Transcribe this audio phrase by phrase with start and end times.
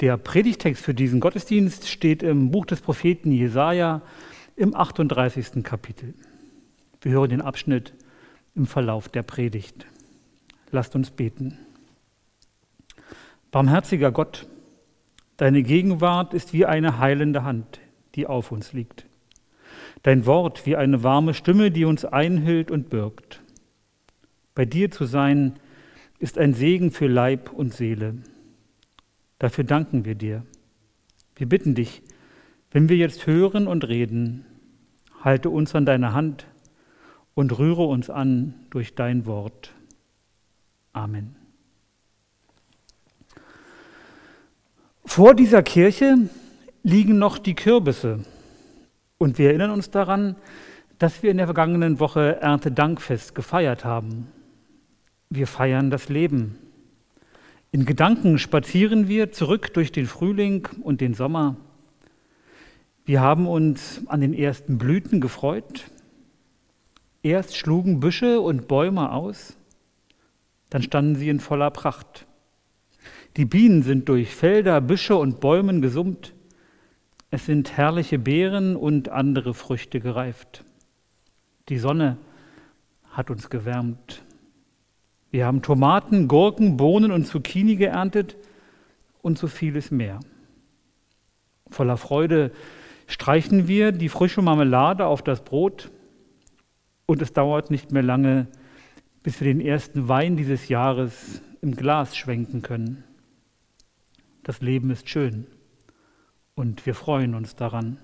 [0.00, 4.02] Der Predigtext für diesen Gottesdienst steht im Buch des Propheten Jesaja
[4.54, 5.64] im 38.
[5.64, 6.12] Kapitel.
[7.00, 7.94] Wir hören den Abschnitt
[8.54, 9.86] im Verlauf der Predigt.
[10.70, 11.56] Lasst uns beten.
[13.50, 14.46] Barmherziger Gott,
[15.38, 17.80] deine Gegenwart ist wie eine heilende Hand,
[18.16, 19.06] die auf uns liegt.
[20.02, 23.40] Dein Wort wie eine warme Stimme, die uns einhüllt und birgt.
[24.54, 25.54] Bei dir zu sein,
[26.18, 28.16] ist ein Segen für Leib und Seele.
[29.38, 30.44] Dafür danken wir dir.
[31.34, 32.02] Wir bitten dich,
[32.70, 34.44] wenn wir jetzt hören und reden,
[35.20, 36.46] halte uns an deiner Hand
[37.34, 39.72] und rühre uns an durch dein Wort.
[40.92, 41.36] Amen.
[45.04, 46.28] Vor dieser Kirche
[46.82, 48.24] liegen noch die Kürbisse.
[49.18, 50.36] Und wir erinnern uns daran,
[50.98, 54.28] dass wir in der vergangenen Woche Erntedankfest gefeiert haben.
[55.30, 56.58] Wir feiern das Leben.
[57.72, 61.56] In Gedanken spazieren wir zurück durch den Frühling und den Sommer.
[63.04, 65.90] Wir haben uns an den ersten Blüten gefreut.
[67.22, 69.56] Erst schlugen Büsche und Bäume aus,
[70.70, 72.26] dann standen sie in voller Pracht.
[73.36, 76.34] Die Bienen sind durch Felder, Büsche und Bäumen gesummt.
[77.30, 80.64] Es sind herrliche Beeren und andere Früchte gereift.
[81.68, 82.16] Die Sonne
[83.10, 84.25] hat uns gewärmt.
[85.36, 88.38] Wir haben Tomaten, Gurken, Bohnen und Zucchini geerntet
[89.20, 90.18] und so vieles mehr.
[91.68, 92.52] Voller Freude
[93.06, 95.90] streichen wir die frische Marmelade auf das Brot
[97.04, 98.46] und es dauert nicht mehr lange,
[99.22, 103.04] bis wir den ersten Wein dieses Jahres im Glas schwenken können.
[104.42, 105.46] Das Leben ist schön
[106.54, 107.98] und wir freuen uns daran.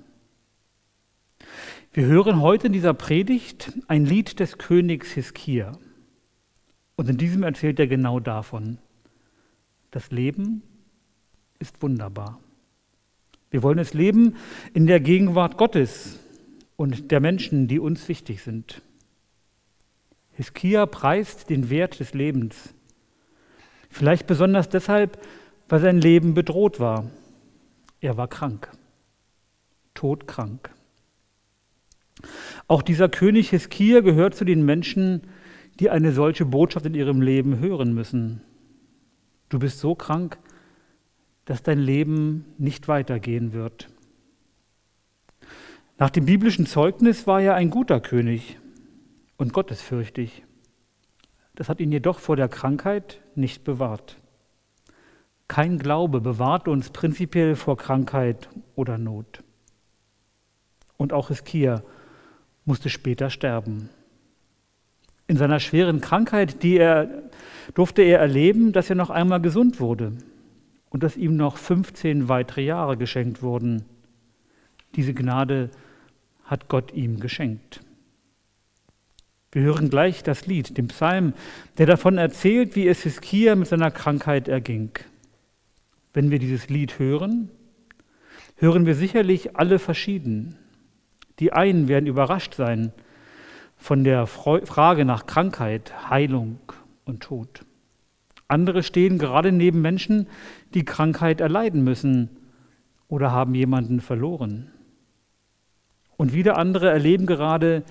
[1.95, 5.73] Wir hören heute in dieser Predigt ein Lied des Königs Hiskia.
[7.03, 8.79] Und in diesem erzählt er genau davon.
[9.91, 10.63] Das Leben
[11.59, 12.39] ist wunderbar.
[13.51, 14.37] Wir wollen es leben
[14.73, 16.21] in der Gegenwart Gottes
[16.77, 18.83] und der Menschen, die uns wichtig sind.
[20.35, 22.73] Hiskia preist den Wert des Lebens.
[23.91, 25.21] Vielleicht besonders deshalb,
[25.69, 27.11] weil sein Leben bedroht war.
[28.01, 28.71] Er war krank,
[29.95, 30.71] todkrank.
[32.69, 35.23] Auch dieser König Hiskia gehört zu den Menschen,
[35.81, 38.43] die eine solche Botschaft in ihrem Leben hören müssen.
[39.49, 40.39] Du bist so krank,
[41.45, 43.89] dass dein Leben nicht weitergehen wird.
[45.99, 48.59] Nach dem biblischen Zeugnis war er ein guter König
[49.37, 50.45] und gottesfürchtig.
[51.55, 54.19] Das hat ihn jedoch vor der Krankheit nicht bewahrt.
[55.49, 59.45] Kein Glaube bewahrt uns prinzipiell vor Krankheit oder Not.
[60.97, 61.83] Und auch Hiskia
[62.65, 63.91] musste später sterben.
[65.33, 67.09] In seiner schweren Krankheit, die er,
[67.73, 70.13] durfte er erleben, dass er noch einmal gesund wurde
[70.91, 73.87] und dass ihm noch 15 weitere Jahre geschenkt wurden.
[74.95, 75.71] Diese Gnade
[76.45, 77.81] hat Gott ihm geschenkt.
[79.53, 81.33] Wir hören gleich das Lied, den Psalm,
[81.79, 84.91] der davon erzählt, wie es Hiskia mit seiner Krankheit erging.
[86.13, 87.49] Wenn wir dieses Lied hören,
[88.57, 90.59] hören wir sicherlich alle verschieden.
[91.39, 92.93] Die einen werden überrascht sein,
[93.83, 96.61] von der Frage nach Krankheit, Heilung
[97.05, 97.65] und Tod.
[98.47, 100.29] Andere stehen gerade neben Menschen,
[100.73, 102.31] die Krankheit erleiden müssen
[103.09, 104.71] oder haben jemanden verloren.
[106.17, 107.83] Und wieder andere erleben gerade,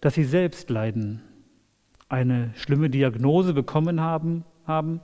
[0.00, 1.20] dass sie selbst leiden,
[2.08, 5.02] eine schlimme Diagnose bekommen haben, haben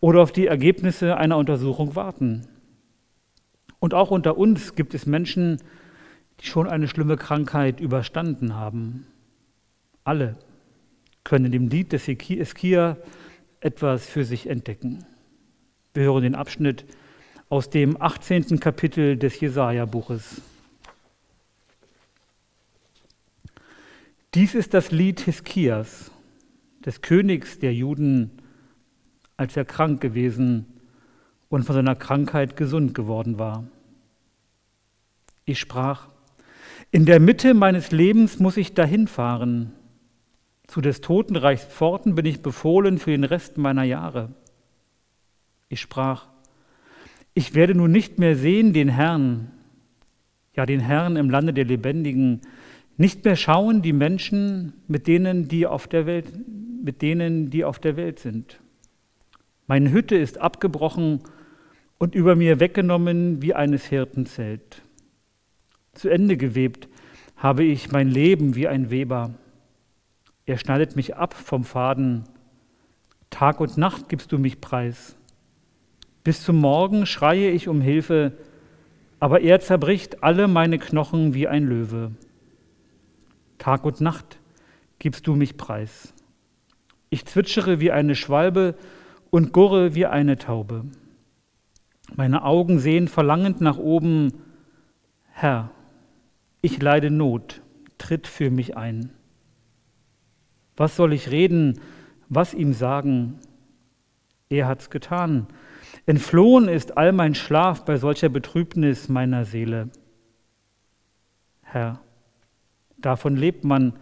[0.00, 2.46] oder auf die Ergebnisse einer Untersuchung warten.
[3.78, 5.62] Und auch unter uns gibt es Menschen,
[6.40, 9.06] die schon eine schlimme Krankheit überstanden haben
[10.08, 10.36] alle
[11.22, 12.96] können in dem Lied des Eskia
[13.60, 15.04] etwas für sich entdecken.
[15.92, 16.86] Wir hören den Abschnitt
[17.50, 18.58] aus dem 18.
[18.58, 20.40] Kapitel des Jesaja-Buches.
[24.34, 26.10] Dies ist das Lied Hiskias,
[26.84, 28.30] des Königs der Juden,
[29.36, 30.66] als er krank gewesen
[31.48, 33.64] und von seiner Krankheit gesund geworden war.
[35.44, 36.08] Ich sprach,
[36.90, 39.72] in der Mitte meines Lebens muss ich dahin fahren,
[40.68, 44.34] zu des Totenreichs Pforten bin ich befohlen für den Rest meiner Jahre.
[45.68, 46.28] Ich sprach,
[47.34, 49.50] Ich werde nun nicht mehr sehen den Herrn,
[50.54, 52.42] ja den Herrn im Lande der Lebendigen,
[52.98, 56.26] nicht mehr schauen die Menschen, mit denen, die auf der Welt,
[56.84, 58.60] mit denen, die auf der Welt sind.
[59.66, 61.20] Meine Hütte ist abgebrochen
[61.98, 64.82] und über mir weggenommen wie eines Hirtenzelt.
[65.94, 66.88] Zu Ende gewebt
[67.36, 69.34] habe ich mein Leben wie ein Weber.
[70.48, 72.24] Er schneidet mich ab vom Faden.
[73.28, 75.14] Tag und Nacht gibst du mich preis.
[76.24, 78.32] Bis zum Morgen schreie ich um Hilfe,
[79.20, 82.12] aber er zerbricht alle meine Knochen wie ein Löwe.
[83.58, 84.40] Tag und Nacht
[84.98, 86.14] gibst du mich preis.
[87.10, 88.74] Ich zwitschere wie eine Schwalbe
[89.28, 90.86] und gurre wie eine Taube.
[92.16, 94.32] Meine Augen sehen verlangend nach oben,
[95.30, 95.72] Herr,
[96.62, 97.60] ich leide Not,
[97.98, 99.12] tritt für mich ein.
[100.78, 101.78] Was soll ich reden,
[102.30, 103.38] was ihm sagen?
[104.48, 105.48] Er hat's getan.
[106.06, 109.90] Entflohen ist all mein Schlaf bei solcher Betrübnis meiner Seele.
[111.62, 112.00] Herr,
[112.98, 113.94] Davon lebt man.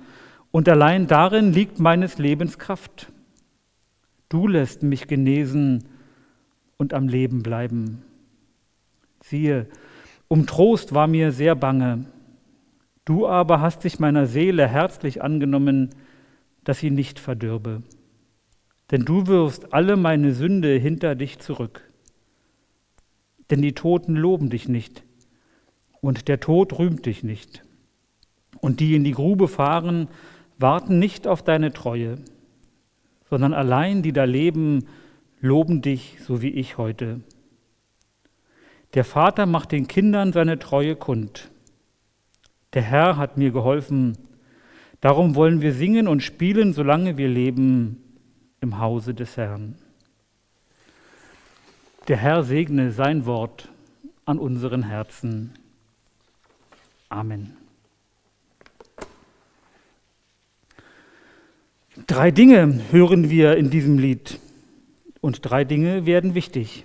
[0.50, 3.12] Und allein darin liegt meines Lebens Kraft.
[4.28, 5.84] Du lässt mich genesen
[6.78, 8.02] und am Leben bleiben.
[9.22, 9.66] Siehe,
[10.28, 12.06] um Trost war mir sehr bange.
[13.04, 15.90] Du aber hast dich meiner Seele herzlich angenommen,
[16.66, 17.82] dass sie nicht verdürbe.
[18.90, 21.82] Denn du wirfst alle meine Sünde hinter dich zurück.
[23.50, 25.04] Denn die Toten loben dich nicht
[26.00, 27.62] und der Tod rühmt dich nicht.
[28.60, 30.08] Und die in die Grube fahren,
[30.58, 32.16] warten nicht auf deine Treue,
[33.30, 34.86] sondern allein die da leben,
[35.40, 37.20] loben dich, so wie ich heute.
[38.94, 41.50] Der Vater macht den Kindern seine Treue kund.
[42.72, 44.16] Der Herr hat mir geholfen.
[45.00, 48.02] Darum wollen wir singen und spielen, solange wir leben
[48.60, 49.76] im Hause des Herrn.
[52.08, 53.68] Der Herr segne sein Wort
[54.24, 55.52] an unseren Herzen.
[57.08, 57.56] Amen.
[62.06, 64.38] Drei Dinge hören wir in diesem Lied
[65.20, 66.84] und drei Dinge werden wichtig.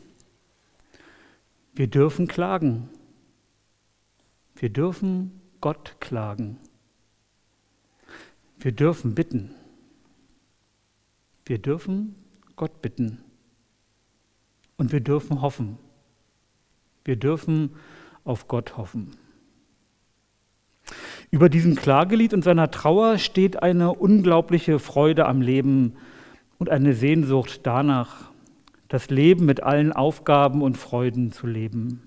[1.73, 2.89] Wir dürfen klagen.
[4.55, 6.57] Wir dürfen Gott klagen.
[8.61, 9.49] Wir dürfen bitten.
[11.45, 12.15] Wir dürfen
[12.55, 13.17] Gott bitten.
[14.77, 15.79] Und wir dürfen hoffen.
[17.03, 17.71] Wir dürfen
[18.23, 19.11] auf Gott hoffen.
[21.31, 25.95] Über diesem Klagelied und seiner Trauer steht eine unglaubliche Freude am Leben
[26.59, 28.29] und eine Sehnsucht danach,
[28.89, 32.03] das Leben mit allen Aufgaben und Freuden zu leben.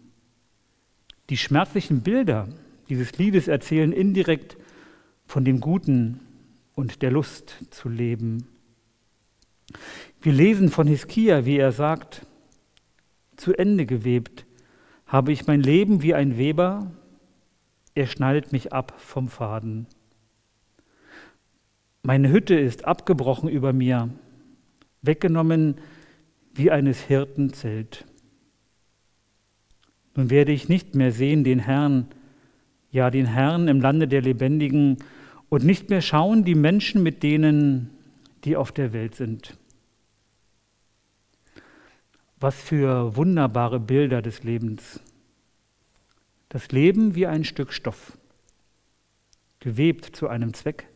[1.31, 2.49] Die schmerzlichen Bilder
[2.89, 4.56] dieses Liedes erzählen indirekt
[5.27, 6.21] von dem Guten
[6.75, 8.47] und der Lust zu leben.
[10.21, 12.26] Wir lesen von Hiskia, wie er sagt,
[13.37, 14.47] zu Ende gewebt
[15.06, 16.91] habe ich mein Leben wie ein Weber
[17.94, 19.87] er schneidet mich ab vom Faden.
[22.03, 24.11] Meine Hütte ist abgebrochen über mir,
[25.03, 25.77] weggenommen
[26.55, 28.05] wie eines Hirten Zelt.
[30.17, 32.09] Nun werde ich nicht mehr sehen den Herrn,
[32.91, 34.99] ja den Herrn im Lande der Lebendigen
[35.55, 37.91] und nicht mehr schauen die Menschen mit denen,
[38.45, 39.56] die auf der Welt sind.
[42.39, 45.01] Was für wunderbare Bilder des Lebens
[46.55, 48.17] das Leben wie ein Stück Stoff,
[49.58, 50.87] gewebt zu einem Zweck.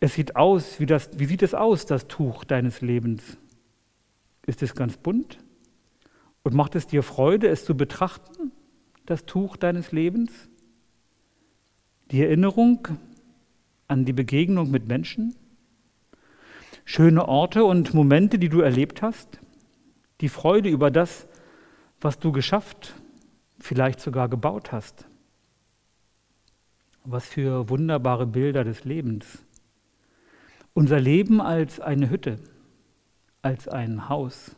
[0.00, 3.38] Es sieht aus, wie, das, wie sieht es aus, das Tuch deines Lebens?
[4.44, 5.38] Ist es ganz bunt?
[6.42, 8.50] Und macht es dir Freude, es zu betrachten,
[9.06, 10.32] das Tuch deines Lebens?
[12.10, 12.88] Die Erinnerung
[13.88, 15.34] an die Begegnung mit Menschen?
[16.84, 19.40] Schöne Orte und Momente, die du erlebt hast?
[20.20, 21.26] Die Freude über das,
[22.00, 22.94] was du geschafft
[23.58, 25.06] vielleicht sogar gebaut hast.
[27.04, 29.44] Was für wunderbare Bilder des Lebens.
[30.72, 32.38] Unser Leben als eine Hütte,
[33.42, 34.54] als ein Haus.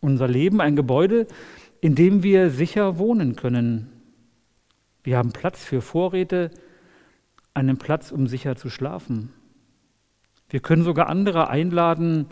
[0.00, 1.26] Unser Leben ein Gebäude,
[1.80, 3.92] in dem wir sicher wohnen können.
[5.04, 6.50] Wir haben Platz für Vorräte,
[7.54, 9.32] einen Platz, um sicher zu schlafen.
[10.48, 12.26] Wir können sogar andere einladen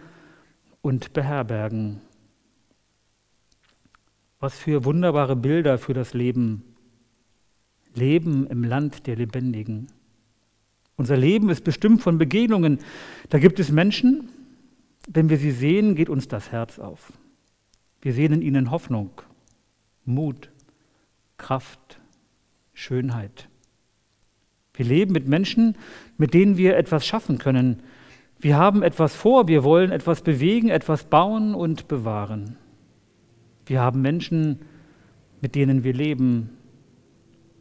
[0.80, 2.00] und beherbergen.
[4.40, 6.62] Was für wunderbare Bilder für das Leben.
[7.94, 9.88] Leben im Land der Lebendigen.
[10.96, 12.78] Unser Leben ist bestimmt von Begegnungen.
[13.28, 14.28] Da gibt es Menschen,
[15.08, 17.12] wenn wir sie sehen, geht uns das Herz auf.
[18.00, 19.11] Wir sehen in ihnen Hoffnung,
[20.04, 20.50] Mut,
[21.38, 22.00] Kraft,
[22.73, 23.49] Schönheit.
[24.76, 25.76] Wir leben mit Menschen,
[26.18, 27.83] mit denen wir etwas schaffen können.
[28.38, 32.56] Wir haben etwas vor, wir wollen etwas bewegen, etwas bauen und bewahren.
[33.64, 34.61] Wir haben Menschen,
[35.40, 36.50] mit denen wir leben.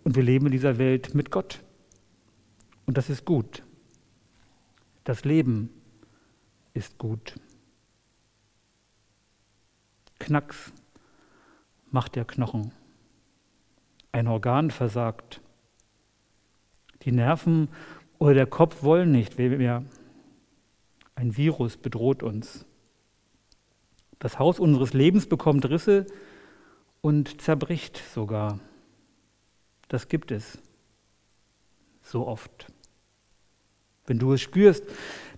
[0.03, 1.61] Und wir leben in dieser Welt mit Gott.
[2.85, 3.63] Und das ist gut.
[5.03, 5.69] Das Leben
[6.73, 7.35] ist gut.
[10.19, 10.73] Knacks
[11.91, 12.71] macht der Knochen.
[14.11, 15.41] Ein Organ versagt.
[17.05, 17.69] Die Nerven
[18.17, 19.83] oder der Kopf wollen nicht mehr.
[21.13, 22.65] Ein Virus bedroht uns.
[24.19, 26.07] Das Haus unseres Lebens bekommt Risse
[27.01, 28.59] und zerbricht sogar.
[29.87, 30.57] Das gibt es
[32.01, 32.67] so oft.
[34.07, 34.83] Wenn du es spürst,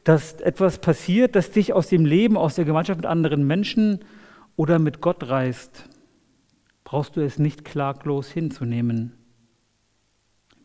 [0.04, 4.06] dass etwas passiert, das dich aus dem Leben, aus der Gemeinschaft mit anderen Menschen
[4.56, 5.90] oder mit Gott reißt,
[6.86, 9.27] brauchst du es nicht klaglos hinzunehmen.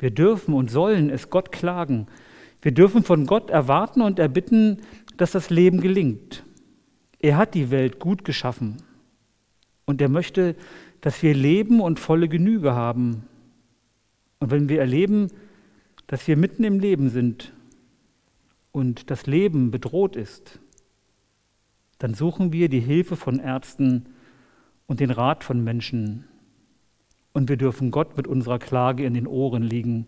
[0.02, 2.08] Wir dürfen und sollen es Gott klagen.
[2.60, 4.78] Wir dürfen von Gott erwarten und erbitten,
[5.16, 6.44] dass das Leben gelingt.
[7.20, 8.78] Er hat die Welt gut geschaffen
[9.84, 10.56] und er möchte,
[11.02, 13.28] dass wir leben und volle Genüge haben.
[14.40, 15.28] Und wenn wir erleben,
[16.08, 17.52] dass wir mitten im Leben sind
[18.72, 20.58] und das Leben bedroht ist,
[22.00, 24.06] dann suchen wir die Hilfe von Ärzten
[24.88, 26.24] und den Rat von Menschen.
[27.32, 30.06] Und wir dürfen Gott mit unserer Klage in den Ohren liegen,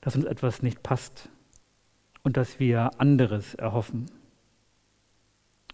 [0.00, 1.30] dass uns etwas nicht passt
[2.22, 4.06] und dass wir anderes erhoffen.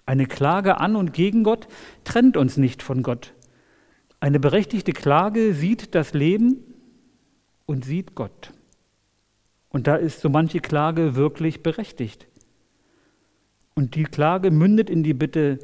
[0.07, 1.69] Eine Klage an und gegen Gott
[2.05, 3.35] trennt uns nicht von Gott.
[4.21, 6.65] Eine berechtigte Klage sieht das Leben
[7.67, 8.53] und sieht Gott.
[9.69, 12.27] Und da ist so manche Klage wirklich berechtigt.
[13.75, 15.59] Und die Klage mündet in die Bitte,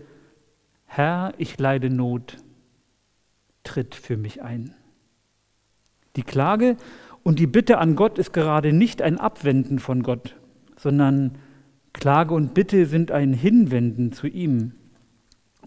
[0.84, 2.36] Herr, ich leide Not,
[3.64, 4.74] tritt für mich ein.
[6.16, 6.76] Die Klage
[7.22, 10.36] und die Bitte an Gott ist gerade nicht ein Abwenden von Gott,
[10.76, 11.38] sondern
[11.92, 14.72] Klage und Bitte sind ein Hinwenden zu ihm.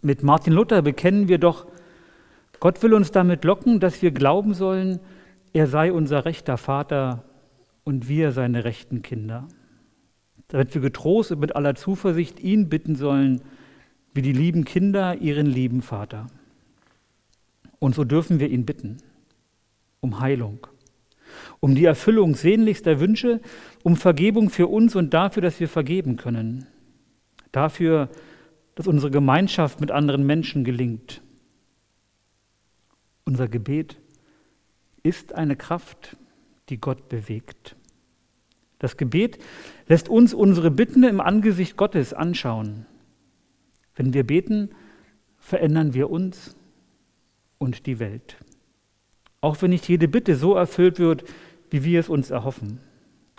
[0.02, 1.68] Mit Martin Luther bekennen wir doch,
[2.60, 5.00] Gott will uns damit locken, dass wir glauben sollen,
[5.54, 7.24] er sei unser rechter Vater
[7.84, 9.48] und wir seine rechten Kinder
[10.48, 13.42] damit wir getrost und mit aller Zuversicht ihn bitten sollen,
[14.14, 16.28] wie die lieben Kinder ihren lieben Vater.
[17.80, 18.98] Und so dürfen wir ihn bitten
[20.00, 20.68] um Heilung,
[21.60, 23.42] um die Erfüllung sehnlichster Wünsche,
[23.84, 26.68] um Vergebung für uns und dafür, dass wir vergeben können,
[27.52, 28.10] dafür,
[28.76, 31.22] dass unsere Gemeinschaft mit anderen Menschen gelingt.
[33.26, 33.98] Unser Gebet
[35.04, 36.16] ist eine Kraft,
[36.70, 37.76] die Gott bewegt.
[38.80, 39.40] Das Gebet
[39.88, 42.86] lässt uns unsere Bitten im Angesicht Gottes anschauen.
[43.96, 44.70] Wenn wir beten,
[45.40, 46.56] verändern wir uns
[47.58, 48.38] und die Welt.
[49.42, 51.24] Auch wenn nicht jede Bitte so erfüllt wird,
[51.70, 52.80] wie wir es uns erhoffen.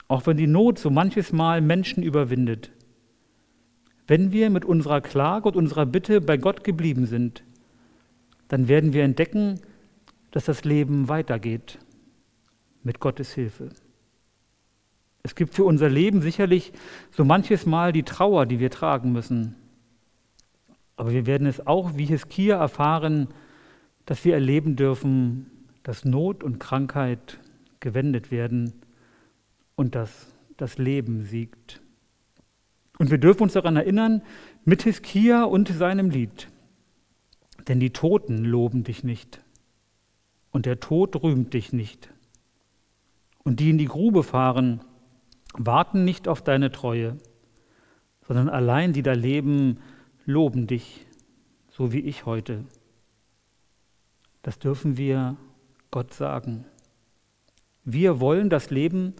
[0.06, 2.70] Auch wenn die Not so manches Mal Menschen überwindet.
[4.06, 7.44] Wenn wir mit unserer Klage und unserer Bitte bei Gott geblieben sind,
[8.48, 9.60] dann werden wir entdecken,
[10.30, 11.78] dass das Leben weitergeht
[12.82, 13.70] mit Gottes Hilfe.
[15.22, 16.72] Es gibt für unser Leben sicherlich
[17.10, 19.56] so manches Mal die Trauer, die wir tragen müssen.
[20.96, 23.28] Aber wir werden es auch wie Hiskia erfahren,
[24.06, 25.50] dass wir erleben dürfen,
[25.88, 27.40] dass Not und Krankheit
[27.80, 28.74] gewendet werden
[29.74, 30.26] und dass
[30.58, 31.80] das Leben siegt.
[32.98, 34.20] Und wir dürfen uns daran erinnern,
[34.66, 36.48] mit Hiskia und seinem Lied.
[37.68, 39.42] Denn die Toten loben dich nicht
[40.50, 42.12] und der Tod rühmt dich nicht.
[43.42, 44.82] Und die in die Grube fahren,
[45.54, 47.16] warten nicht auf deine Treue,
[48.26, 49.78] sondern allein die da leben,
[50.26, 51.06] loben dich,
[51.70, 52.66] so wie ich heute.
[54.42, 55.38] Das dürfen wir
[55.90, 56.64] Gott sagen.
[57.84, 59.14] Wir wollen das Leben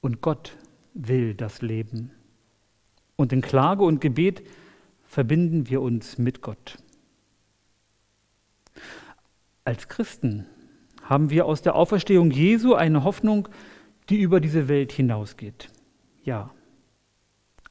[0.00, 0.56] und Gott
[0.94, 2.12] will das Leben.
[3.16, 4.42] Und in Klage und Gebet
[5.04, 6.78] verbinden wir uns mit Gott.
[9.64, 10.46] Als Christen
[11.02, 13.48] haben wir aus der Auferstehung Jesu eine Hoffnung,
[14.08, 15.70] die über diese Welt hinausgeht.
[16.22, 16.50] Ja.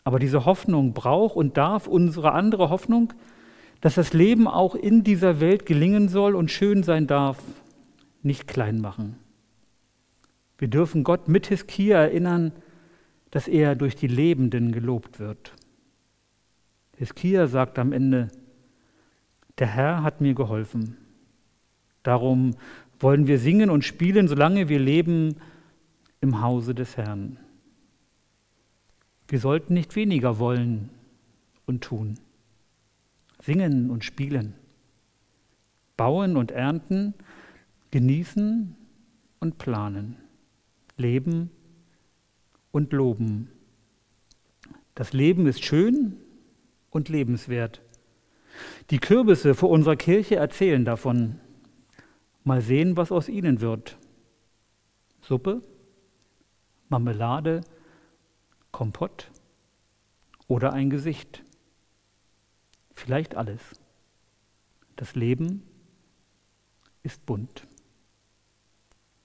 [0.03, 3.13] Aber diese Hoffnung braucht und darf unsere andere Hoffnung,
[3.81, 7.37] dass das Leben auch in dieser Welt gelingen soll und schön sein darf,
[8.25, 9.17] nicht klein machen.
[10.57, 12.51] Wir dürfen Gott mit Hiskia erinnern,
[13.31, 15.53] dass er durch die Lebenden gelobt wird.
[16.97, 18.29] Hiskia sagt am Ende,
[19.57, 20.97] der Herr hat mir geholfen.
[22.03, 22.55] Darum
[22.99, 25.35] wollen wir singen und spielen, solange wir leben,
[26.21, 27.37] im Hause des Herrn.
[29.27, 30.89] Wir sollten nicht weniger wollen
[31.65, 32.19] und tun,
[33.41, 34.53] singen und spielen,
[35.97, 37.15] bauen und ernten,
[37.91, 38.75] genießen
[39.39, 40.17] und planen,
[40.97, 41.51] leben
[42.71, 43.51] und loben.
[44.95, 46.17] Das Leben ist schön
[46.89, 47.81] und lebenswert.
[48.89, 51.39] Die Kürbisse vor unserer Kirche erzählen davon.
[52.43, 53.97] Mal sehen, was aus ihnen wird.
[55.21, 55.61] Suppe,
[56.89, 57.61] Marmelade,
[58.71, 59.31] Kompott
[60.47, 61.43] oder ein Gesicht.
[62.93, 63.61] Vielleicht alles.
[64.95, 65.63] Das Leben
[67.03, 67.67] ist bunt.